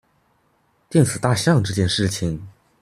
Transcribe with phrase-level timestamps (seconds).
[0.89, 2.47] 電死大象這件事情